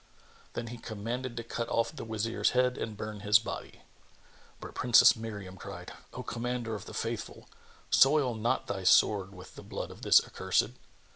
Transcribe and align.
Then 0.53 0.69
he 0.73 0.79
commanded 0.79 1.37
to 1.37 1.43
cut 1.43 1.69
off 1.69 1.95
the 1.95 2.03
Wazir's 2.03 2.53
head 2.57 2.75
and 2.75 2.97
burn 2.97 3.19
his 3.19 3.37
body; 3.37 3.83
but 4.59 4.73
Princess 4.73 5.15
Miriam 5.15 5.55
cried, 5.57 5.93
"O 6.13 6.23
Commander 6.23 6.73
of 6.73 6.85
the 6.85 6.93
Faithful, 6.95 7.47
soil 7.91 8.33
not 8.33 8.65
thy 8.65 8.83
sword 8.83 9.31
with 9.35 9.53
the 9.53 9.61
blood 9.61 9.91
of 9.91 10.01
this 10.01 10.19
accursed." 10.25 10.71